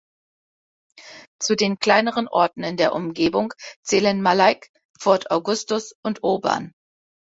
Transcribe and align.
Zu 1.39 1.55
den 1.55 1.77
kleineren 1.77 2.27
Orten 2.27 2.63
in 2.63 2.75
der 2.75 2.95
Umgebung 2.95 3.53
zählen 3.83 4.19
Mallaig, 4.19 4.71
Fort 4.99 5.29
Augustus 5.29 5.93
und 6.01 6.23
Oban. 6.23 6.73